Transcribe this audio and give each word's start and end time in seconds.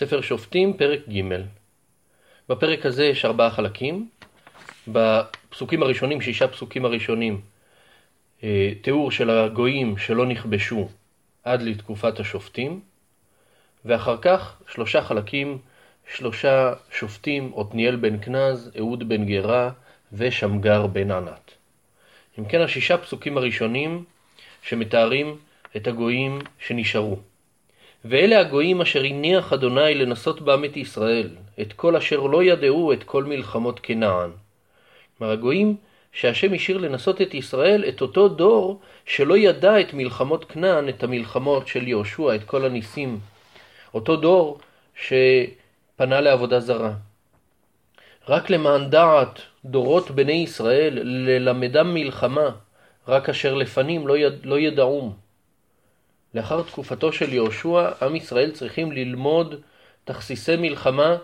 ספר 0.00 0.20
שופטים, 0.20 0.72
פרק 0.72 1.00
ג'. 1.08 1.22
בפרק 2.48 2.86
הזה 2.86 3.04
יש 3.04 3.24
ארבעה 3.24 3.50
חלקים. 3.50 4.08
בפסוקים 4.88 5.82
הראשונים, 5.82 6.20
שישה 6.20 6.48
פסוקים 6.48 6.84
הראשונים, 6.84 7.40
אה, 8.42 8.72
תיאור 8.82 9.10
של 9.10 9.30
הגויים 9.30 9.98
שלא 9.98 10.26
נכבשו 10.26 10.88
עד 11.44 11.62
לתקופת 11.62 12.20
השופטים, 12.20 12.80
ואחר 13.84 14.16
כך 14.22 14.62
שלושה 14.68 15.02
חלקים, 15.02 15.58
שלושה 16.14 16.72
שופטים, 16.92 17.52
עתניאל 17.56 17.96
בן 17.96 18.22
כנז, 18.22 18.70
אהוד 18.78 19.08
בן 19.08 19.24
גרה 19.24 19.70
ושמגר 20.12 20.86
בן 20.86 21.10
ענת. 21.10 21.50
אם 22.38 22.44
כן, 22.44 22.60
השישה 22.60 22.98
פסוקים 22.98 23.36
הראשונים 23.36 24.04
שמתארים 24.62 25.36
את 25.76 25.86
הגויים 25.86 26.38
שנשארו. 26.58 27.29
ואלה 28.04 28.40
הגויים 28.40 28.80
אשר 28.80 29.04
הניח 29.04 29.52
אדוני 29.52 29.94
לנסות 29.94 30.40
בעם 30.40 30.64
את 30.64 30.76
ישראל, 30.76 31.28
את 31.60 31.72
כל 31.72 31.96
אשר 31.96 32.20
לא 32.20 32.42
ידעו 32.42 32.92
את 32.92 33.04
כל 33.04 33.24
מלחמות 33.24 33.80
כנען. 33.82 34.30
כלומר, 35.18 35.32
הגויים 35.32 35.76
שהשם 36.12 36.54
השאיר 36.54 36.78
לנסות 36.78 37.20
את 37.20 37.34
ישראל, 37.34 37.84
את 37.88 38.00
אותו 38.00 38.28
דור 38.28 38.80
שלא 39.06 39.36
ידע 39.36 39.80
את 39.80 39.94
מלחמות 39.94 40.44
כנען, 40.44 40.88
את 40.88 41.02
המלחמות 41.02 41.68
של 41.68 41.88
יהושע, 41.88 42.34
את 42.34 42.44
כל 42.44 42.64
הניסים. 42.64 43.20
אותו 43.94 44.16
דור 44.16 44.58
שפנה 44.94 46.20
לעבודה 46.20 46.60
זרה. 46.60 46.92
רק 48.28 48.50
למען 48.50 48.90
דעת 48.90 49.40
דורות 49.64 50.10
בני 50.10 50.32
ישראל 50.32 50.98
ללמדם 51.02 51.94
מלחמה, 51.94 52.50
רק 53.08 53.28
אשר 53.28 53.54
לפנים 53.54 54.08
לא, 54.08 54.18
יד, 54.18 54.46
לא 54.46 54.58
ידעום. 54.58 55.29
לאחר 56.34 56.62
תקופתו 56.62 57.12
של 57.12 57.32
יהושע, 57.32 57.90
עם 58.02 58.16
ישראל 58.16 58.50
צריכים 58.50 58.92
ללמוד 58.92 59.54
תכסיסי 60.04 60.56
מלחמה 60.56 61.16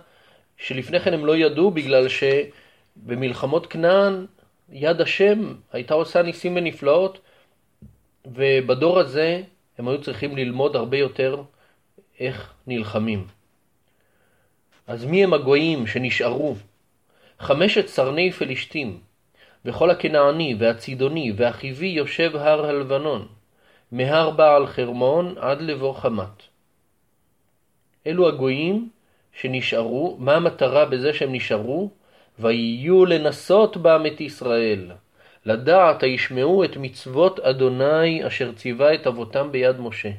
שלפני 0.56 1.00
כן 1.00 1.14
הם 1.14 1.26
לא 1.26 1.36
ידעו 1.36 1.70
בגלל 1.70 2.06
שבמלחמות 2.08 3.66
כנען 3.66 4.26
יד 4.72 5.00
השם 5.00 5.54
הייתה 5.72 5.94
עושה 5.94 6.22
ניסים 6.22 6.56
ונפלאות 6.56 7.18
ובדור 8.26 8.98
הזה 8.98 9.42
הם 9.78 9.88
היו 9.88 10.02
צריכים 10.02 10.36
ללמוד 10.36 10.76
הרבה 10.76 10.96
יותר 10.96 11.42
איך 12.20 12.52
נלחמים. 12.66 13.26
אז 14.86 15.04
מי 15.04 15.24
הם 15.24 15.34
הגויים 15.34 15.86
שנשארו? 15.86 16.56
חמשת 17.40 17.86
סרני 17.86 18.32
פלישתים, 18.32 19.00
וכל 19.64 19.90
הכנעני 19.90 20.56
והצידוני 20.58 21.32
והחיבי 21.36 21.86
יושב 21.86 22.36
הר 22.36 22.66
הלבנון, 22.66 23.28
מהר 23.92 24.30
בעל 24.30 24.66
חרמון 24.66 25.34
עד 25.38 25.60
לבוא 25.60 25.94
חמת. 25.94 26.42
אלו 28.06 28.28
הגויים 28.28 28.88
שנשארו, 29.32 30.16
מה 30.20 30.34
המטרה 30.34 30.84
בזה 30.84 31.12
שהם 31.14 31.32
נשארו? 31.32 31.90
ויהיו 32.38 33.04
לנסות 33.04 33.76
בם 33.76 34.02
את 34.06 34.20
ישראל, 34.20 34.90
לדעת 35.46 36.02
הישמעו 36.02 36.64
את 36.64 36.76
מצוות 36.76 37.40
אדוני 37.40 38.26
אשר 38.26 38.52
ציווה 38.52 38.94
את 38.94 39.06
אבותם 39.06 39.52
ביד 39.52 39.80
משה. 39.80 40.10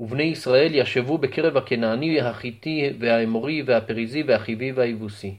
ובני 0.00 0.22
ישראל 0.22 0.74
ישבו 0.74 1.18
בקרב 1.18 1.56
הכנעני, 1.56 2.20
החיתי 2.20 2.92
והאמורי 2.98 3.62
והפריזי 3.66 4.22
והחיבי 4.22 4.72
והיבוסי. 4.72 5.34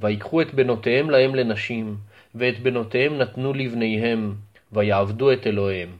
ויקחו 0.00 0.42
את 0.42 0.54
בנותיהם 0.54 1.10
להם 1.10 1.34
לנשים, 1.34 1.96
ואת 2.34 2.60
בנותיהם 2.60 3.18
נתנו 3.18 3.54
לבניהם, 3.54 4.34
ויעבדו 4.72 5.32
את 5.32 5.46
אלוהיהם. 5.46 5.96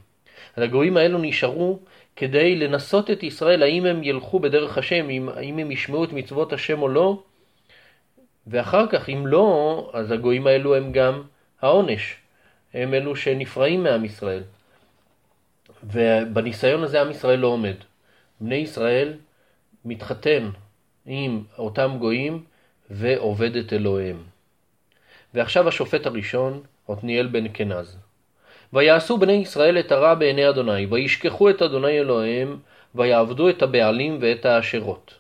הגויים 0.56 0.97
האלו 0.97 1.19
נשארו 1.19 1.78
כדי 2.17 2.56
לנסות 2.56 3.11
את 3.11 3.23
ישראל, 3.23 3.62
האם 3.62 3.87
הם 3.87 4.05
ילכו 4.05 4.41
בדרך 4.41 4.78
השם, 4.78 5.06
האם 5.34 5.59
הם 5.59 5.70
ישמעו 5.70 6.05
את 6.05 6.12
מצוות 6.12 6.53
השם 6.53 6.83
או 6.83 6.89
לא, 6.89 7.23
ואחר 8.47 8.87
כך, 8.87 9.09
אם 9.09 9.27
לא, 9.27 9.91
אז 9.95 10.11
הגויים 10.11 10.47
האלו 10.47 10.75
הם 10.75 10.93
גם 10.93 11.22
העונש. 11.62 12.16
הם 12.75 12.94
אלו 12.94 13.16
שנפרעים 13.16 13.82
מעם 13.82 14.05
ישראל. 14.05 14.43
ובניסיון 15.84 16.82
הזה 16.82 17.00
עם 17.00 17.11
ישראל 17.11 17.38
לא 17.38 17.47
עומד. 17.47 17.75
בני 18.41 18.55
ישראל 18.55 19.19
מתחתן 19.84 20.50
עם 21.06 21.44
אותם 21.59 21.97
גויים 21.99 22.44
ועובד 22.91 23.56
את 23.56 23.72
אלוהיהם. 23.72 24.22
ועכשיו 25.34 25.69
השופט 25.69 26.06
הראשון, 26.06 26.62
עתניאל 26.88 27.27
בן 27.27 27.44
כנז. 27.55 27.97
ויעשו 28.72 29.19
בני 29.19 29.33
ישראל 29.33 29.78
את 29.78 29.93
הרע 29.93 30.15
בעיני 30.15 30.49
אדוני, 30.49 30.87
וישכחו 30.87 31.50
את 31.50 31.62
אדוני 31.62 31.99
אלוהיהם, 31.99 32.59
ויעבדו 32.94 33.49
את 33.49 33.62
הבעלים 33.62 34.19
ואת 34.21 34.47
האשרות. 34.47 35.15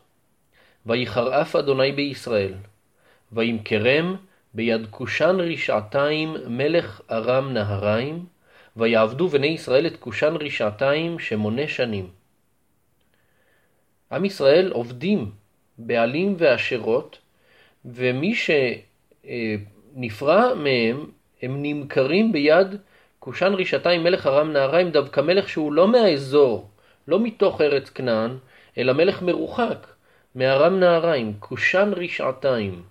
ויחרף 0.86 1.56
אדוני 1.56 1.92
בישראל, 1.92 2.54
וימכרם 3.32 4.16
ביד 4.54 4.86
קושן 4.90 5.36
רשעתיים 5.40 6.36
מלך 6.46 7.00
ארם 7.10 7.52
נהריים, 7.52 8.24
ויעבדו 8.76 9.28
בני 9.28 9.46
ישראל 9.46 9.86
את 9.86 9.96
קושן 9.96 10.34
רשעתיים 10.40 11.18
שמונה 11.18 11.68
שנים. 11.68 12.08
עם 14.12 14.24
ישראל 14.24 14.72
עובדים 14.72 15.30
בעלים 15.78 16.34
ואשרות, 16.38 17.18
ומי 17.84 18.34
שנפרע 19.94 20.54
מהם, 20.54 21.06
הם 21.42 21.62
נמכרים 21.62 22.32
ביד 22.32 22.76
קושן 23.24 23.54
רשעתיים 23.54 24.02
מלך 24.02 24.26
ארם 24.26 24.52
נהריים, 24.52 24.90
דווקא 24.90 25.20
מלך 25.20 25.48
שהוא 25.48 25.72
לא 25.72 25.88
מהאזור, 25.88 26.68
לא 27.08 27.20
מתוך 27.20 27.60
ארץ 27.60 27.90
כנען, 27.90 28.36
אלא 28.78 28.92
מלך 28.92 29.22
מרוחק, 29.22 29.86
מארם 30.34 30.80
נהריים, 30.80 31.32
קושן 31.38 31.90
רשעתיים. 31.96 32.82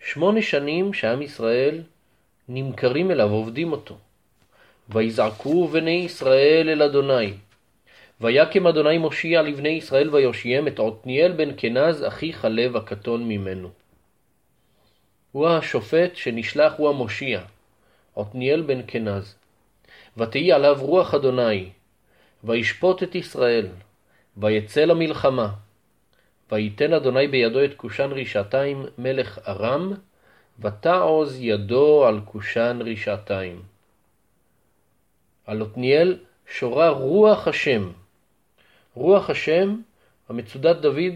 שמונה 0.00 0.42
שנים 0.42 0.94
שעם 0.94 1.22
ישראל 1.22 1.82
נמכרים 2.48 3.10
אליו, 3.10 3.30
עובדים 3.30 3.72
אותו. 3.72 3.98
ויזעקו 4.88 5.68
בני 5.68 6.02
ישראל 6.04 6.68
אל 6.68 6.82
אדוני. 6.82 7.32
ויקם 8.20 8.66
אדוני 8.66 8.98
מושיע 8.98 9.42
לבני 9.42 9.68
ישראל 9.68 10.14
ויושיעם 10.14 10.68
את 10.68 10.80
עתניאל 10.80 11.32
בן 11.32 11.50
כנז 11.56 12.04
אחי 12.06 12.32
חלב 12.32 12.76
הקטון 12.76 13.28
ממנו. 13.28 13.70
הוא 15.32 15.48
השופט 15.48 16.16
שנשלח, 16.16 16.72
הוא 16.76 16.88
המושיע, 16.88 17.40
עתניאל 18.16 18.62
בן 18.62 18.80
כנז. 18.86 19.36
ותהי 20.16 20.52
עליו 20.52 20.76
רוח 20.80 21.14
אדוני, 21.14 21.70
וישפוט 22.44 23.02
את 23.02 23.14
ישראל, 23.14 23.66
ויצא 24.36 24.84
למלחמה. 24.84 25.54
ויתן 26.52 26.92
אדוני 26.92 27.28
בידו 27.28 27.64
את 27.64 27.74
קושן 27.74 28.10
רשעתיים 28.12 28.86
מלך 28.98 29.38
ארם, 29.48 29.92
ותעוז 30.58 31.36
ידו 31.40 32.06
על 32.06 32.20
קושן 32.24 32.78
רשעתיים. 32.84 33.62
על 35.46 35.62
עתניאל 35.62 36.18
שורה 36.46 36.88
רוח 36.88 37.48
השם. 37.48 37.92
רוח 38.94 39.30
השם, 39.30 39.80
המצודת 40.28 40.76
דוד 40.76 41.14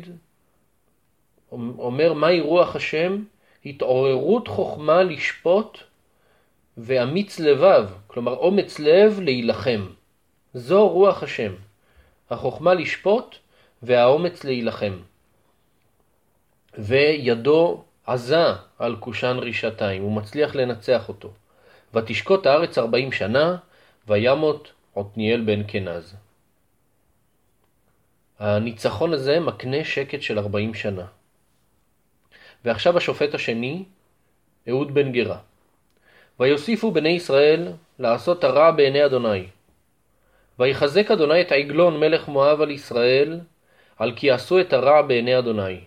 אומר 1.52 2.12
מהי 2.12 2.40
רוח 2.40 2.76
השם? 2.76 3.24
התעוררות 3.66 4.48
חוכמה 4.48 5.02
לשפוט 5.02 5.78
ואמיץ 6.78 7.40
לבב, 7.40 7.88
כלומר 8.06 8.36
אומץ 8.36 8.78
לב 8.78 9.20
להילחם. 9.20 9.86
זו 10.54 10.88
רוח 10.88 11.22
השם, 11.22 11.54
החוכמה 12.30 12.74
לשפוט 12.74 13.36
והאומץ 13.82 14.44
להילחם. 14.44 14.98
וידו 16.78 17.84
עזה 18.06 18.44
על 18.78 18.96
קושן 18.96 19.36
רשעתיים, 19.40 20.02
הוא 20.02 20.12
מצליח 20.12 20.54
לנצח 20.54 21.08
אותו. 21.08 21.32
ותשקוט 21.94 22.46
הארץ 22.46 22.78
ארבעים 22.78 23.12
שנה, 23.12 23.56
וימות 24.08 24.72
עתניאל 24.96 25.40
בן 25.40 25.62
כנז. 25.68 26.16
הניצחון 28.38 29.12
הזה 29.12 29.40
מקנה 29.40 29.84
שקט 29.84 30.22
של 30.22 30.38
ארבעים 30.38 30.74
שנה. 30.74 31.06
ועכשיו 32.64 32.96
השופט 32.96 33.34
השני, 33.34 33.84
אהוד 34.68 34.94
בן 34.94 35.12
גרה. 35.12 35.38
ויוסיפו 36.40 36.90
בני 36.90 37.08
ישראל 37.08 37.72
לעשות 37.98 38.44
הרע 38.44 38.70
בעיני 38.70 39.04
אדוני. 39.04 39.46
ויחזק 40.58 41.10
אדוני 41.10 41.40
את 41.40 41.52
עגלון 41.52 42.00
מלך 42.00 42.28
מואב 42.28 42.60
על 42.60 42.70
ישראל, 42.70 43.40
על 43.98 44.12
כי 44.16 44.30
עשו 44.30 44.60
את 44.60 44.72
הרע 44.72 45.02
בעיני 45.02 45.38
אדוני. 45.38 45.80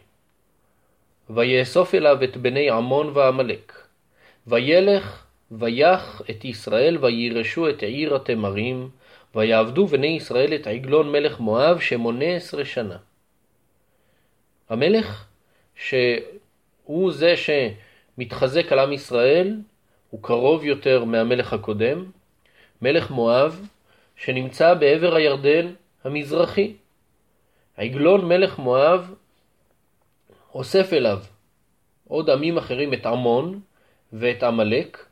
ויאסוף 1.29 1.95
אליו 1.95 2.23
את 2.23 2.37
בני 2.37 2.69
עמון 2.69 3.11
ועמלק. 3.13 3.73
וילך 4.47 5.23
ויח 5.51 6.21
את 6.29 6.45
ישראל 6.45 6.97
וירשו 7.01 7.69
את 7.69 7.83
עיר 7.83 8.15
התמרים, 8.15 8.89
ויעבדו 9.35 9.87
בני 9.87 10.07
ישראל 10.07 10.53
את 10.55 10.67
עגלון 10.67 11.11
מלך 11.11 11.39
מואב 11.39 11.79
שמונה 11.79 12.25
עשרה 12.25 12.65
שנה. 12.65 12.97
המלך 14.69 15.25
שהוא 15.75 17.11
זה 17.11 17.33
שמתחזק 17.37 18.71
על 18.71 18.79
עם 18.79 18.93
ישראל, 18.93 19.55
הוא 20.09 20.23
קרוב 20.23 20.63
יותר 20.63 21.03
מהמלך 21.03 21.53
הקודם, 21.53 22.05
מלך 22.81 23.11
מואב 23.11 23.67
שנמצא 24.15 24.73
בעבר 24.73 25.15
הירדן 25.15 25.73
המזרחי. 26.03 26.73
עגלון 27.77 28.25
מלך 28.25 28.59
מואב 28.59 29.13
אוסף 30.53 30.93
אליו 30.93 31.19
עוד 32.07 32.29
עמים 32.29 32.57
אחרים, 32.57 32.93
את 32.93 33.05
עמון 33.05 33.59
ואת 34.13 34.43
עמלק, 34.43 35.05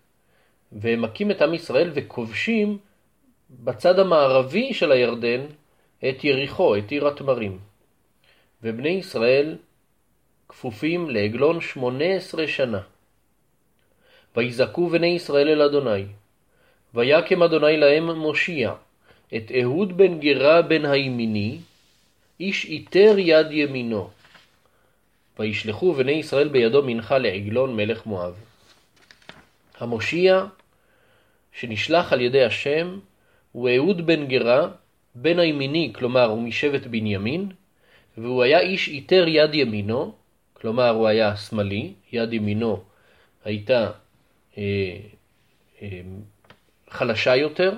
ומכים 0.71 1.31
את 1.31 1.41
עם 1.41 1.53
ישראל 1.53 1.91
וכובשים 1.93 2.77
בצד 3.49 3.99
המערבי 3.99 4.73
של 4.73 4.91
הירדן 4.91 5.41
את 6.09 6.23
יריחו, 6.23 6.77
את 6.77 6.91
עיר 6.91 7.07
התמרים. 7.07 7.59
ובני 8.63 8.89
ישראל 8.89 9.57
כפופים 10.49 11.09
לעגלון 11.09 11.61
שמונה 11.61 12.05
עשרה 12.05 12.47
שנה. 12.47 12.81
ויזעקו 14.37 14.89
בני 14.89 15.07
ישראל 15.07 15.47
אל 15.47 15.61
אדוני, 15.61 16.05
ויקם 16.93 17.43
אדוני 17.43 17.77
להם 17.77 18.11
מושיע, 18.11 18.73
את 19.35 19.51
אהוד 19.61 19.97
בן 19.97 20.19
גרה 20.19 20.61
בן 20.61 20.85
הימיני, 20.85 21.57
איש 22.39 22.65
איתר 22.65 23.15
יד 23.17 23.51
ימינו. 23.51 24.09
וישלחו 25.39 25.93
בני 25.93 26.11
ישראל 26.11 26.47
בידו 26.47 26.83
מנחה 26.83 27.17
לעגלון 27.17 27.75
מלך 27.75 28.05
מואב. 28.05 28.35
המושיע 29.77 30.45
שנשלח 31.51 32.13
על 32.13 32.21
ידי 32.21 32.43
השם 32.43 32.99
הוא 33.51 33.69
אהוד 33.69 34.05
בן 34.05 34.27
גרה, 34.27 34.67
בן 35.15 35.39
הימיני, 35.39 35.91
כלומר 35.95 36.25
הוא 36.25 36.41
משבט 36.41 36.87
בנימין, 36.87 37.51
והוא 38.17 38.43
היה 38.43 38.59
איש 38.59 38.87
איתר 38.87 39.27
יד 39.27 39.53
ימינו, 39.53 40.13
כלומר 40.53 40.89
הוא 40.89 41.07
היה 41.07 41.35
שמאלי, 41.35 41.93
יד 42.11 42.33
ימינו 42.33 42.83
הייתה 43.45 43.91
חלשה 46.89 47.35
יותר, 47.35 47.73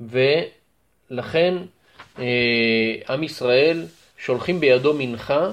ולכן 0.00 1.54
אה, 2.18 2.94
עם 3.08 3.22
ישראל 3.22 3.86
שולחים 4.18 4.60
בידו 4.60 4.94
מנחה 4.98 5.50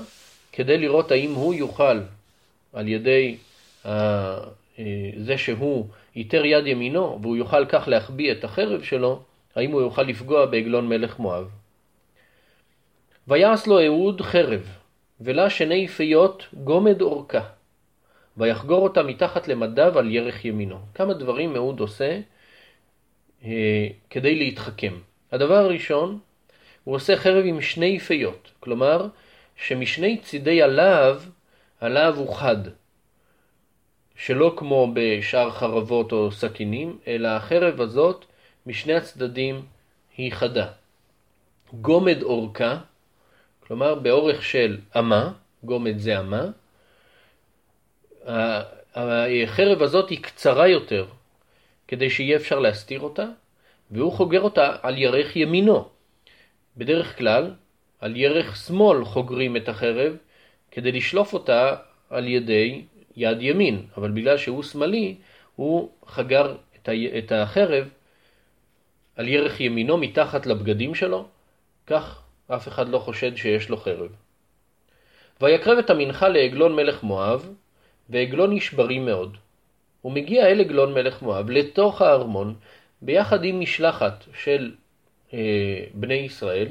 כדי 0.51 0.77
לראות 0.77 1.11
האם 1.11 1.33
הוא 1.33 1.53
יוכל 1.53 1.99
על 2.73 2.87
ידי 2.87 3.37
אה, 3.85 4.37
אה, 4.79 5.09
זה 5.17 5.37
שהוא 5.37 5.87
ייתר 6.15 6.45
יד 6.45 6.67
ימינו 6.67 7.19
והוא 7.21 7.37
יוכל 7.37 7.65
כך 7.65 7.87
להחביא 7.87 8.31
את 8.31 8.43
החרב 8.43 8.83
שלו, 8.83 9.21
האם 9.55 9.71
הוא 9.71 9.81
יוכל 9.81 10.03
לפגוע 10.03 10.45
בעגלון 10.45 10.87
מלך 10.87 11.19
מואב. 11.19 11.49
ויעש 13.27 13.67
לו 13.67 13.85
אהוד 13.85 14.21
חרב, 14.21 14.69
ולה 15.21 15.49
שני 15.49 15.87
פיות 15.87 16.47
גומד 16.53 17.01
אורכה, 17.01 17.41
ויחגור 18.37 18.83
אותה 18.83 19.03
מתחת 19.03 19.47
למדיו 19.47 19.99
על 19.99 20.11
ירך 20.11 20.45
ימינו. 20.45 20.79
כמה 20.93 21.13
דברים 21.13 21.55
אהוד 21.55 21.79
עושה 21.79 22.19
אה, 23.45 23.87
כדי 24.09 24.35
להתחכם. 24.35 24.93
הדבר 25.31 25.57
הראשון, 25.57 26.19
הוא 26.83 26.95
עושה 26.95 27.17
חרב 27.17 27.45
עם 27.45 27.61
שני 27.61 27.99
פיות, 27.99 28.51
כלומר 28.59 29.07
שמשני 29.55 30.17
צידי 30.17 30.61
הלהב, 30.61 31.17
הלהב 31.81 32.15
הוא 32.15 32.35
חד. 32.35 32.57
שלא 34.15 34.53
כמו 34.57 34.91
בשאר 34.93 35.51
חרבות 35.51 36.11
או 36.11 36.31
סכינים, 36.31 36.97
אלא 37.07 37.27
החרב 37.27 37.81
הזאת 37.81 38.25
משני 38.65 38.93
הצדדים 38.93 39.65
היא 40.17 40.33
חדה. 40.33 40.67
גומד 41.73 42.23
אורכה, 42.23 42.77
כלומר 43.67 43.95
באורך 43.95 44.43
של 44.43 44.77
אמה, 44.99 45.31
גומד 45.63 45.97
זה 45.97 46.19
אמה, 46.19 46.47
החרב 48.95 49.81
הזאת 49.81 50.09
היא 50.09 50.23
קצרה 50.23 50.67
יותר, 50.67 51.05
כדי 51.87 52.09
שיהיה 52.09 52.37
אפשר 52.37 52.59
להסתיר 52.59 52.99
אותה, 52.99 53.25
והוא 53.91 54.11
חוגר 54.11 54.41
אותה 54.41 54.75
על 54.81 54.97
ירך 54.97 55.35
ימינו. 55.35 55.89
בדרך 56.77 57.17
כלל, 57.17 57.51
על 57.99 58.15
ירך 58.15 58.55
שמאל 58.55 59.05
חוגרים 59.05 59.57
את 59.57 59.69
החרב, 59.69 60.17
כדי 60.71 60.91
לשלוף 60.91 61.33
אותה 61.33 61.75
על 62.09 62.27
ידי 62.27 62.81
יד 63.15 63.41
ימין, 63.41 63.85
אבל 63.97 64.11
בגלל 64.11 64.37
שהוא 64.37 64.63
שמאלי, 64.63 65.15
הוא 65.55 65.91
חגר 66.05 66.55
את 67.17 67.31
החרב 67.31 67.89
על 69.15 69.27
ירך 69.27 69.59
ימינו 69.59 69.97
מתחת 69.97 70.45
לבגדים 70.45 70.95
שלו, 70.95 71.25
כך 71.87 72.21
אף 72.47 72.67
אחד 72.67 72.89
לא 72.89 72.99
חושד 72.99 73.35
שיש 73.35 73.69
לו 73.69 73.77
חרב. 73.77 74.11
ויקרב 75.41 75.77
את 75.77 75.89
המנחה 75.89 76.27
לעגלון 76.27 76.75
מלך 76.75 77.03
מואב, 77.03 77.53
ועגלון 78.09 78.53
נשברי 78.53 78.99
מאוד. 78.99 79.37
הוא 80.01 80.11
מגיע 80.11 80.47
אל 80.47 80.59
עגלון 80.59 80.93
מלך 80.93 81.21
מואב 81.21 81.49
לתוך 81.49 82.01
הארמון, 82.01 82.55
ביחד 83.01 83.43
עם 83.43 83.59
משלחת 83.59 84.25
של 84.43 84.71
אה, 85.33 85.85
בני 85.93 86.13
ישראל. 86.13 86.67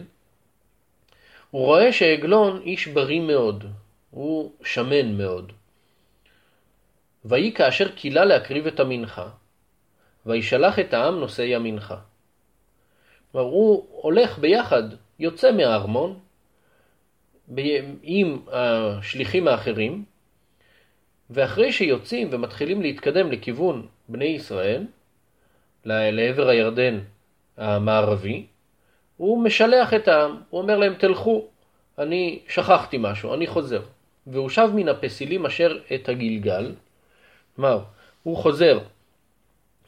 הוא 1.50 1.66
רואה 1.66 1.92
שעגלון 1.92 2.62
איש 2.64 2.86
בריא 2.86 3.20
מאוד, 3.20 3.64
הוא 4.10 4.52
שמן 4.64 5.18
מאוד. 5.18 5.52
ויהי 7.24 7.52
כאשר 7.52 7.88
קילה 7.92 8.24
להקריב 8.24 8.66
את 8.66 8.80
המנחה, 8.80 9.28
וישלח 10.26 10.78
את 10.78 10.94
העם 10.94 11.20
נושאי 11.20 11.54
המנחה. 11.54 11.96
כלומר, 13.32 13.46
הוא 13.46 13.86
הולך 13.90 14.38
ביחד, 14.38 14.82
יוצא 15.18 15.52
מהארמון, 15.52 16.18
עם 18.02 18.38
השליחים 18.52 19.48
האחרים, 19.48 20.04
ואחרי 21.32 21.72
שיוצאים 21.72 22.28
ומתחילים 22.30 22.82
להתקדם 22.82 23.32
לכיוון 23.32 23.86
בני 24.08 24.24
ישראל, 24.24 24.86
לעבר 25.84 26.48
הירדן 26.48 26.98
המערבי, 27.56 28.46
הוא 29.16 29.44
משלח 29.44 29.94
את 29.94 30.08
העם, 30.08 30.36
הוא 30.50 30.60
אומר 30.60 30.76
להם 30.76 30.94
תלכו, 30.94 31.46
אני 31.98 32.38
שכחתי 32.48 32.96
משהו, 33.00 33.34
אני 33.34 33.46
חוזר. 33.46 33.82
והוא 34.26 34.48
שב 34.48 34.70
מן 34.74 34.88
הפסילים 34.88 35.46
אשר 35.46 35.78
את 35.94 36.08
הגלגל, 36.08 36.74
כלומר, 37.56 37.82
הוא 38.22 38.36
חוזר 38.36 38.78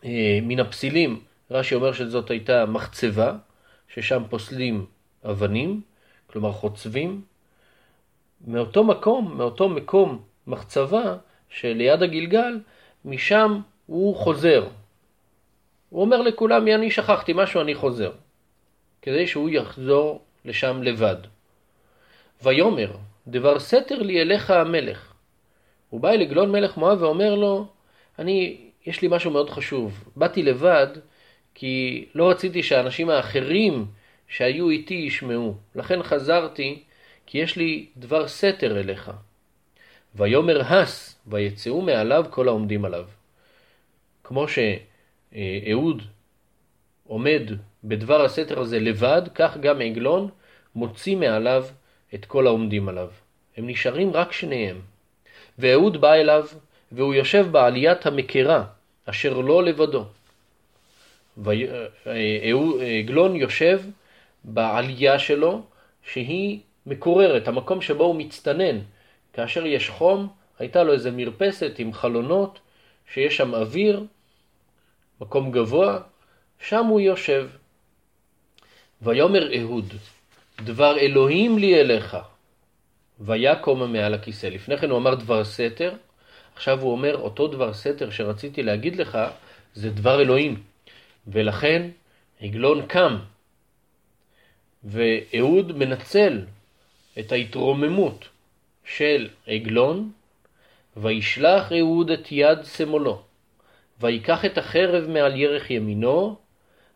אה, 0.04 0.38
מן 0.42 0.60
הפסילים, 0.60 1.20
רש"י 1.50 1.74
אומר 1.74 1.92
שזאת 1.92 2.30
הייתה 2.30 2.66
מחצבה, 2.66 3.36
ששם 3.88 4.22
פוסלים 4.30 4.86
אבנים, 5.24 5.80
כלומר 6.26 6.52
חוצבים. 6.52 7.22
מאותו 8.46 8.84
מקום, 8.84 9.34
מאותו 9.36 9.68
מקום 9.68 10.22
מחצבה 10.46 11.16
שליד 11.54 12.02
הגלגל, 12.02 12.58
משם 13.04 13.60
הוא 13.86 14.16
חוזר. 14.16 14.66
הוא 15.90 16.00
אומר 16.00 16.22
לכולם, 16.22 16.68
אני 16.68 16.90
שכחתי 16.90 17.32
משהו, 17.36 17.60
אני 17.60 17.74
חוזר. 17.74 18.12
כדי 19.02 19.26
שהוא 19.26 19.50
יחזור 19.50 20.22
לשם 20.44 20.82
לבד. 20.82 21.16
ויאמר, 22.42 22.96
דבר 23.26 23.58
סתר 23.60 24.02
לי 24.02 24.22
אליך 24.22 24.50
המלך. 24.50 25.12
הוא 25.90 26.00
בא 26.00 26.10
אל 26.10 26.22
עגלון 26.22 26.52
מלך 26.52 26.76
מואב 26.76 27.02
ואומר 27.02 27.34
לו, 27.34 27.66
אני, 28.18 28.56
יש 28.86 29.02
לי 29.02 29.08
משהו 29.10 29.30
מאוד 29.30 29.50
חשוב. 29.50 30.04
באתי 30.16 30.42
לבד 30.42 30.86
כי 31.54 32.04
לא 32.14 32.30
רציתי 32.30 32.62
שהאנשים 32.62 33.10
האחרים 33.10 33.86
שהיו 34.28 34.70
איתי 34.70 34.94
ישמעו. 34.94 35.54
לכן 35.74 36.02
חזרתי 36.02 36.82
כי 37.26 37.38
יש 37.38 37.56
לי 37.56 37.86
דבר 37.96 38.28
סתר 38.28 38.80
אליך. 38.80 39.10
ויאמר 40.14 40.62
הס, 40.62 41.18
ויצאו 41.26 41.82
מעליו 41.82 42.24
כל 42.30 42.48
העומדים 42.48 42.84
עליו. 42.84 43.04
כמו 44.24 44.46
שאהוד 44.48 46.02
עומד 47.06 47.42
בדבר 47.84 48.24
הסתר 48.24 48.60
הזה 48.60 48.80
לבד, 48.80 49.22
כך 49.34 49.56
גם 49.56 49.80
עגלון 49.80 50.28
מוציא 50.74 51.16
מעליו 51.16 51.64
את 52.14 52.24
כל 52.24 52.46
העומדים 52.46 52.88
עליו. 52.88 53.08
הם 53.56 53.66
נשארים 53.66 54.12
רק 54.12 54.32
שניהם. 54.32 54.80
ואהוד 55.58 56.00
בא 56.00 56.12
אליו, 56.12 56.46
והוא 56.92 57.14
יושב 57.14 57.46
בעליית 57.50 58.06
המקרה, 58.06 58.64
אשר 59.06 59.38
לא 59.38 59.64
לבדו. 59.64 60.04
ועגלון 62.06 63.36
יושב 63.36 63.80
בעלייה 64.44 65.18
שלו, 65.18 65.62
שהיא 66.02 66.58
מקוררת, 66.86 67.48
המקום 67.48 67.80
שבו 67.82 68.04
הוא 68.04 68.14
מצטנן. 68.14 68.78
כאשר 69.34 69.66
יש 69.66 69.90
חום, 69.90 70.28
הייתה 70.58 70.82
לו 70.82 70.92
איזה 70.92 71.10
מרפסת 71.10 71.72
עם 71.78 71.92
חלונות, 71.92 72.58
שיש 73.12 73.36
שם 73.36 73.54
אוויר, 73.54 74.04
מקום 75.20 75.52
גבוה, 75.52 75.98
שם 76.60 76.86
הוא 76.86 77.00
יושב. 77.00 77.48
ויאמר 79.02 79.60
אהוד, 79.60 79.94
דבר 80.60 80.98
אלוהים 80.98 81.58
לי 81.58 81.80
אליך, 81.80 82.16
ויקום 83.20 83.92
מעל 83.92 84.14
הכיסא. 84.14 84.46
לפני 84.46 84.76
כן 84.78 84.90
הוא 84.90 84.98
אמר 84.98 85.14
דבר 85.14 85.44
סתר, 85.44 85.92
עכשיו 86.54 86.80
הוא 86.80 86.92
אומר 86.92 87.16
אותו 87.16 87.48
דבר 87.48 87.72
סתר 87.72 88.10
שרציתי 88.10 88.62
להגיד 88.62 88.96
לך, 88.96 89.18
זה 89.74 89.90
דבר 89.90 90.20
אלוהים. 90.20 90.62
ולכן 91.26 91.90
עגלון 92.40 92.86
קם, 92.86 93.16
ואהוד 94.84 95.78
מנצל 95.78 96.44
את 97.18 97.32
ההתרוממות 97.32 98.28
של 98.84 99.28
עגלון, 99.46 100.12
וישלח 100.96 101.72
אהוד 101.72 102.10
את 102.10 102.32
יד 102.32 102.58
שמאלו, 102.64 103.22
ויקח 104.00 104.44
את 104.44 104.58
החרב 104.58 105.08
מעל 105.08 105.36
ירך 105.36 105.70
ימינו, 105.70 106.36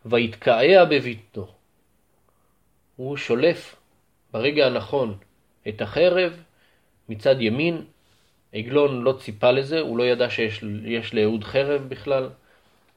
ויתקעע 0.05 0.85
בביתו. 0.85 1.47
הוא 2.95 3.17
שולף 3.17 3.75
ברגע 4.33 4.65
הנכון 4.65 5.17
את 5.67 5.81
החרב 5.81 6.43
מצד 7.09 7.41
ימין. 7.41 7.83
עגלון 8.53 9.01
לא 9.01 9.13
ציפה 9.19 9.51
לזה, 9.51 9.79
הוא 9.79 9.97
לא 9.97 10.03
ידע 10.03 10.29
שיש 10.29 11.13
לאהוד 11.13 11.43
חרב 11.43 11.81
בכלל. 11.89 12.29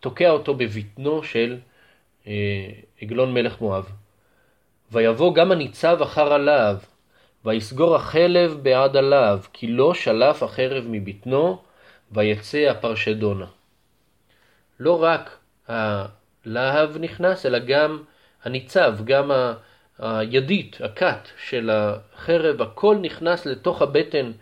תוקע 0.01 0.31
אותו 0.31 0.55
בבטנו 0.55 1.23
של 1.23 1.59
אה, 2.27 2.71
עגלון 3.03 3.35
מלך 3.35 3.61
מואב. 3.61 3.93
ויבוא 4.93 5.35
גם 5.35 5.53
הניצב 5.53 5.99
אחר 6.03 6.33
הלהב, 6.33 6.77
ויסגור 7.45 7.97
החלב 7.97 8.59
בעד 8.63 8.97
הלהב, 8.97 9.41
כי 9.53 9.67
לא 9.67 9.95
שלף 9.95 10.43
החרב 10.43 10.85
מבטנו, 10.89 11.63
ויצא 12.13 12.59
הפרשדונה. 12.71 13.47
לא 14.81 15.03
רק 15.03 15.39
הלהב 15.69 16.97
נכנס, 16.99 17.47
אלא 17.47 17.59
גם 17.59 18.03
הניצב, 18.45 18.99
גם 19.05 19.31
הידית, 19.99 20.77
הכת 20.81 21.29
של 21.47 21.71
החרב, 21.73 22.63
הכל 22.63 22.97
נכנס 23.01 23.47
לתוך 23.47 23.83
הבטן 23.83 24.33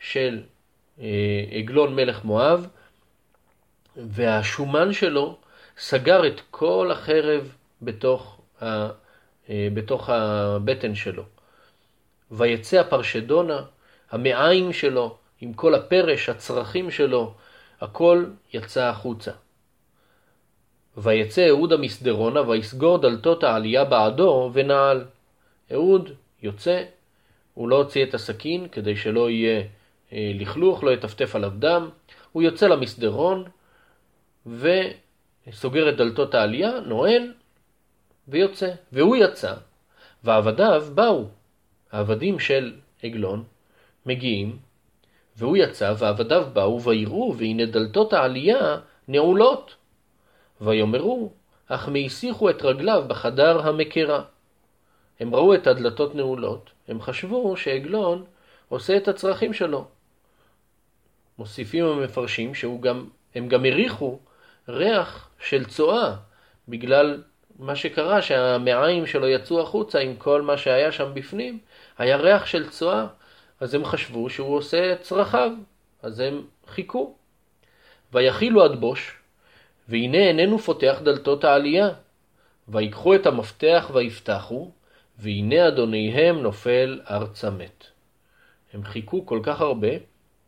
של 0.00 0.42
אה, 1.00 1.44
עגלון 1.52 1.96
מלך 1.96 2.24
מואב, 2.24 2.66
והשומן 3.96 4.92
שלו 4.92 5.36
סגר 5.78 6.26
את 6.26 6.40
כל 6.50 6.90
החרב 6.92 7.52
בתוך, 7.82 8.40
ה, 8.62 8.88
אה, 9.50 9.68
בתוך 9.74 10.10
הבטן 10.10 10.94
שלו. 10.94 11.22
ויצא 12.30 12.80
הפרשדונה, 12.80 13.62
המעיים 14.10 14.72
שלו, 14.72 15.16
עם 15.40 15.52
כל 15.52 15.74
הפרש, 15.74 16.28
הצרכים 16.28 16.90
שלו, 16.90 17.34
הכל 17.80 18.24
יצא 18.52 18.84
החוצה. 18.84 19.32
ויצא 20.96 21.48
אהוד 21.48 21.72
המסדרונה 21.72 22.48
ויסגור 22.48 22.98
דלתות 22.98 23.44
העלייה 23.44 23.84
בעדו 23.84 24.50
ונעל. 24.52 25.04
אהוד 25.72 26.10
יוצא, 26.42 26.84
הוא 27.54 27.68
לא 27.68 27.76
הוציא 27.76 28.04
את 28.04 28.14
הסכין 28.14 28.68
כדי 28.68 28.96
שלא 28.96 29.30
יהיה 29.30 29.62
אה, 30.12 30.32
לכלוך, 30.34 30.84
לא 30.84 30.90
יטפטף 30.90 31.34
עליו 31.36 31.52
דם, 31.58 31.88
הוא 32.32 32.42
יוצא 32.42 32.66
למסדרון 32.66 33.44
וסוגר 34.46 35.88
את 35.88 35.96
דלתות 35.96 36.34
העלייה, 36.34 36.80
נועל 36.80 37.32
ויוצא. 38.28 38.70
והוא 38.92 39.16
יצא, 39.16 39.54
ועבדיו 40.24 40.84
באו. 40.94 41.24
העבדים 41.92 42.38
של 42.38 42.76
עגלון 43.02 43.44
מגיעים, 44.06 44.58
והוא 45.36 45.56
יצא, 45.56 45.94
ועבדיו 45.98 46.46
באו 46.52 46.82
ויראו, 46.82 47.34
והנה 47.36 47.66
דלתות 47.66 48.12
העלייה 48.12 48.76
נעולות. 49.08 49.74
ויאמרו, 50.60 51.32
אך 51.66 51.88
מהסיחו 51.88 52.50
את 52.50 52.62
רגליו 52.62 53.04
בחדר 53.08 53.68
המקרה. 53.68 54.22
הם 55.20 55.34
ראו 55.34 55.54
את 55.54 55.66
הדלתות 55.66 56.14
נעולות, 56.14 56.70
הם 56.88 57.00
חשבו 57.00 57.56
שעגלון 57.56 58.24
עושה 58.68 58.96
את 58.96 59.08
הצרכים 59.08 59.52
שלו. 59.52 59.88
מוסיפים 61.38 61.84
המפרשים 61.84 62.54
שהם 62.54 63.48
גם 63.48 63.64
הריחו 63.64 64.18
ריח 64.68 65.30
של 65.40 65.64
צואה, 65.64 66.16
בגלל 66.68 67.22
מה 67.58 67.76
שקרה 67.76 68.22
שהמעיים 68.22 69.06
שלו 69.06 69.28
יצאו 69.28 69.60
החוצה 69.60 69.98
עם 69.98 70.16
כל 70.16 70.42
מה 70.42 70.56
שהיה 70.56 70.92
שם 70.92 71.10
בפנים, 71.14 71.58
היה 71.98 72.16
ריח 72.16 72.46
של 72.46 72.68
צואה, 72.68 73.06
אז 73.60 73.74
הם 73.74 73.84
חשבו 73.84 74.30
שהוא 74.30 74.56
עושה 74.56 74.92
את 74.92 75.00
צרכיו, 75.00 75.50
אז 76.02 76.20
הם 76.20 76.42
חיכו. 76.66 77.14
ויחילו 78.12 78.64
עד 78.64 78.80
בוש, 78.80 79.16
והנה 79.88 80.18
איננו 80.18 80.58
פותח 80.58 81.00
דלתות 81.02 81.44
העלייה. 81.44 81.88
ויקחו 82.68 83.14
את 83.14 83.26
המפתח 83.26 83.90
ויפתחו, 83.94 84.70
והנה 85.18 85.68
אדוניהם 85.68 86.42
נופל 86.42 87.00
ארצה 87.10 87.50
מת. 87.50 87.84
הם 88.72 88.84
חיכו 88.84 89.26
כל 89.26 89.40
כך 89.42 89.60
הרבה, 89.60 89.88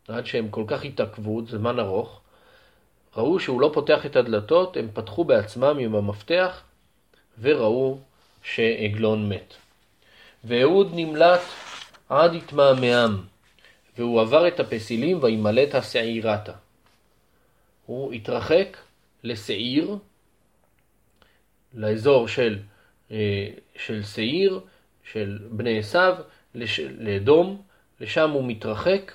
עד 0.07 0.25
שהם 0.25 0.49
כל 0.49 0.63
כך 0.67 0.85
התעכבו, 0.85 1.45
זמן 1.45 1.79
ארוך, 1.79 2.21
ראו 3.17 3.39
שהוא 3.39 3.61
לא 3.61 3.71
פותח 3.73 4.05
את 4.05 4.15
הדלתות, 4.15 4.77
הם 4.77 4.87
פתחו 4.93 5.23
בעצמם 5.23 5.77
עם 5.79 5.95
המפתח, 5.95 6.63
וראו 7.39 7.99
שעגלון 8.43 9.29
מת. 9.29 9.53
ואהוד 10.43 10.91
נמלט 10.93 11.41
עד 12.09 12.35
התמהמהם, 12.35 13.17
והוא 13.97 14.21
עבר 14.21 14.47
את 14.47 14.59
הפסילים 14.59 15.23
וימלט 15.23 15.75
השעירתה. 15.75 16.53
הוא 17.85 18.13
התרחק 18.13 18.77
לשעיר, 19.23 19.95
לאזור 21.73 22.27
של, 22.27 22.59
אה, 23.11 23.47
של 23.75 24.03
שעיר, 24.03 24.59
של 25.11 25.39
בני 25.49 25.79
עשיו, 25.79 26.15
לאדום, 26.97 27.61
לשם 27.99 28.29
הוא 28.29 28.43
מתרחק 28.47 29.11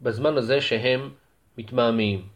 בזמן 0.00 0.36
הזה 0.36 0.60
שהם 0.60 1.10
מתמהמהים. 1.58 2.28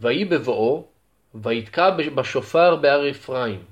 ויהי 0.00 0.24
בבואו, 0.24 0.86
ויתקע 1.34 1.90
בשופר 1.90 2.76
בהר 2.76 3.10
אפרים, 3.10 3.64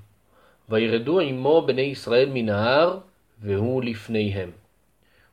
וירדו 0.70 1.20
עמו 1.20 1.62
בני 1.66 1.82
ישראל 1.82 2.28
מן 2.32 2.48
ההר, 2.48 2.98
והוא 3.42 3.82
לפניהם. 3.84 4.50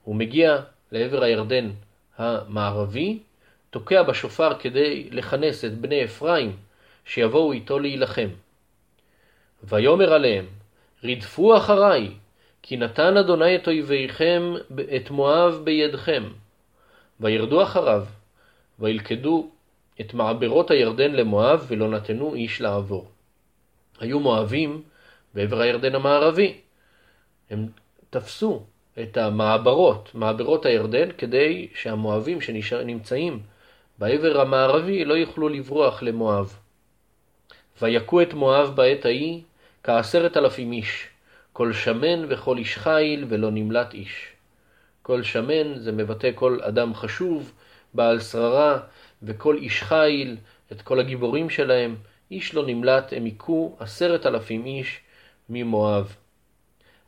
הוא 0.03 0.15
מגיע 0.15 0.61
לעבר 0.91 1.23
הירדן 1.23 1.69
המערבי, 2.17 3.19
תוקע 3.69 4.03
בשופר 4.03 4.53
כדי 4.59 5.09
לכנס 5.11 5.65
את 5.65 5.77
בני 5.77 6.03
אפרים 6.03 6.55
שיבואו 7.05 7.51
איתו 7.51 7.79
להילחם. 7.79 8.27
ויאמר 9.63 10.13
עליהם, 10.13 10.45
רדפו 11.03 11.57
אחריי, 11.57 12.11
כי 12.61 12.77
נתן 12.77 13.17
אדוני 13.17 13.55
את 13.55 13.67
אויביכם, 13.67 14.53
את 14.95 15.11
מואב 15.11 15.61
בידכם. 15.63 16.23
וירדו 17.19 17.63
אחריו, 17.63 18.05
וילכדו 18.79 19.49
את 20.01 20.13
מעברות 20.13 20.71
הירדן 20.71 21.11
למואב, 21.11 21.65
ולא 21.67 21.89
נתנו 21.89 22.35
איש 22.35 22.61
לעבור. 22.61 23.07
היו 23.99 24.19
מואבים 24.19 24.81
בעבר 25.37 25.61
הירדן 25.61 25.95
המערבי. 25.95 26.53
הם 27.49 27.67
תפסו 28.09 28.63
את 29.01 29.17
המעברות, 29.17 30.11
מעברות 30.13 30.65
הירדן, 30.65 31.09
כדי 31.17 31.67
שהמואבים 31.75 32.41
שנמצאים 32.41 33.39
בעבר 33.97 34.41
המערבי 34.41 35.05
לא 35.05 35.13
יוכלו 35.13 35.49
לברוח 35.49 36.03
למואב. 36.03 36.57
ויכו 37.81 38.21
את 38.21 38.33
מואב 38.33 38.75
בעת 38.75 39.05
ההיא 39.05 39.41
כעשרת 39.83 40.37
אלפים 40.37 40.71
איש, 40.71 41.07
כל 41.53 41.73
שמן 41.73 42.25
וכל 42.29 42.57
איש 42.57 42.77
חיל 42.77 43.25
ולא 43.29 43.51
נמלט 43.51 43.93
איש. 43.93 44.27
כל 45.01 45.23
שמן 45.23 45.79
זה 45.79 45.91
מבטא 45.91 46.31
כל 46.35 46.59
אדם 46.61 46.93
חשוב, 46.93 47.53
בעל 47.93 48.19
שררה, 48.19 48.79
וכל 49.23 49.57
איש 49.57 49.83
חיל, 49.83 50.37
את 50.71 50.81
כל 50.81 50.99
הגיבורים 50.99 51.49
שלהם, 51.49 51.95
איש 52.31 52.53
לא 52.53 52.65
נמלט, 52.65 53.13
הם 53.13 53.25
היכו 53.25 53.75
עשרת 53.79 54.25
אלפים 54.25 54.65
איש 54.65 55.01
ממואב. 55.49 56.15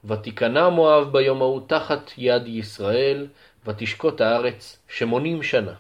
ותיכנע 0.05 0.69
מואב 0.69 1.12
ביום 1.12 1.41
ההוא 1.41 1.62
תחת 1.67 2.12
יד 2.17 2.48
ישראל, 2.48 3.27
ותשקוט 3.65 4.22
הארץ 4.22 4.79
שמונים 4.88 5.43
שנה. 5.43 5.74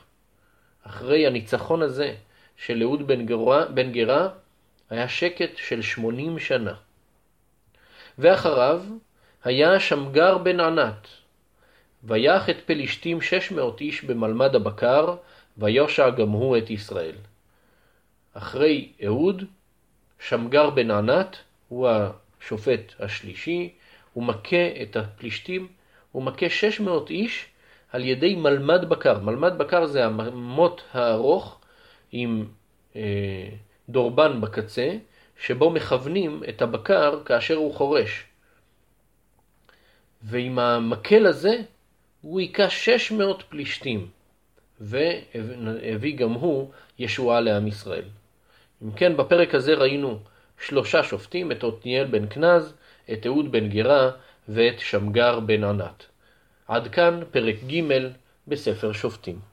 אחרי 0.83 1.27
הניצחון 1.27 1.81
הזה 1.81 2.15
של 2.57 2.81
אהוד 2.81 3.07
בן 3.07 3.25
בן 3.73 3.91
גרה, 3.91 4.29
היה 4.89 5.09
שקט 5.09 5.57
של 5.57 5.81
שמונים 5.81 6.39
שנה. 6.39 6.73
ואחריו 8.17 8.81
היה 9.43 9.79
שמגר 9.79 10.37
בן 10.37 10.59
ענת, 10.59 11.07
ויח 12.03 12.49
את 12.49 12.55
פלישתים 12.65 13.21
שש 13.21 13.51
מאות 13.51 13.81
איש 13.81 14.03
במלמד 14.03 14.55
הבקר, 14.55 15.15
ויושע 15.57 16.09
גם 16.09 16.29
הוא 16.29 16.57
את 16.57 16.69
ישראל. 16.69 17.15
אחרי 18.33 18.91
אהוד, 19.05 19.43
שמגר 20.19 20.69
בן 20.69 20.91
ענת, 20.91 21.37
הוא 21.67 21.89
השופט 22.41 22.93
השלישי, 22.99 23.73
הוא 24.13 24.23
מכה 24.23 24.81
את 24.81 24.95
הפלישתים, 24.95 25.67
הוא 26.11 26.23
מכה 26.23 26.49
שש 26.49 26.79
מאות 26.79 27.09
איש 27.09 27.45
על 27.91 28.05
ידי 28.05 28.35
מלמד 28.35 28.89
בקר. 28.89 29.19
מלמד 29.19 29.57
בקר 29.57 29.85
זה 29.85 30.05
המוט 30.05 30.81
הארוך 30.93 31.59
עם 32.11 32.45
אה, 32.95 33.49
דורבן 33.89 34.41
בקצה, 34.41 34.97
שבו 35.39 35.69
מכוונים 35.69 36.43
את 36.49 36.61
הבקר 36.61 37.23
כאשר 37.25 37.55
הוא 37.55 37.73
חורש. 37.73 38.23
ועם 40.21 40.59
המקל 40.59 41.25
הזה 41.25 41.61
הוא 42.21 42.39
היכה 42.39 42.69
600 42.69 43.43
פלישתים, 43.49 44.07
והביא 44.79 46.17
גם 46.17 46.31
הוא 46.31 46.71
ישועה 46.99 47.39
לעם 47.39 47.67
ישראל. 47.67 48.05
אם 48.83 48.91
כן, 48.91 49.17
בפרק 49.17 49.55
הזה 49.55 49.73
ראינו 49.73 50.19
שלושה 50.61 51.03
שופטים, 51.03 51.51
את 51.51 51.63
עתניאל 51.63 52.05
בן 52.05 52.29
כנז, 52.29 52.73
את 53.11 53.25
אהוד 53.25 53.51
בן 53.51 53.69
גרה 53.69 54.11
ואת 54.49 54.79
שמגר 54.79 55.39
בן 55.39 55.63
ענת. 55.63 56.05
עד 56.67 56.87
כאן 56.87 57.19
פרק 57.31 57.55
ג' 57.67 57.81
בספר 58.47 58.91
שופטים. 58.91 59.48